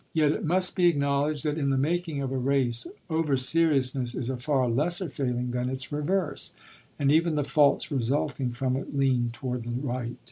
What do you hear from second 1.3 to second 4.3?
that in the making of a race overseriousness